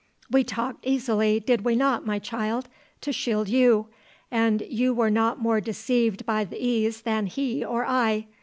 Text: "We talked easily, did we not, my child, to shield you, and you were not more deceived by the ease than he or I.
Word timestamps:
"We 0.31 0.43
talked 0.43 0.83
easily, 0.87 1.39
did 1.39 1.61
we 1.63 1.75
not, 1.75 2.07
my 2.07 2.17
child, 2.17 2.67
to 3.01 3.13
shield 3.13 3.47
you, 3.47 3.85
and 4.31 4.61
you 4.67 4.95
were 4.95 5.11
not 5.11 5.39
more 5.39 5.61
deceived 5.61 6.25
by 6.25 6.43
the 6.43 6.57
ease 6.59 7.01
than 7.03 7.27
he 7.27 7.63
or 7.63 7.85
I. 7.85 8.25